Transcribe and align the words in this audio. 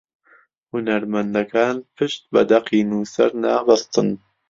هونەرمەندەکان 0.71 1.75
پشت 1.95 2.21
بە 2.33 2.41
دەقی 2.51 2.81
نووسەر 2.89 3.31
نابەستن 3.43 4.09